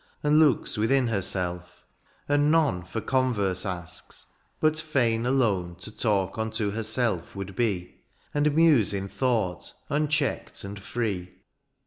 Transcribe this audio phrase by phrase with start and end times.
[0.23, 1.85] And looks within herself;
[2.27, 4.25] and none For converse asks,
[4.59, 8.01] but fain alone To talk unto herself would be.
[8.33, 11.35] And muse in thought unchecked and free.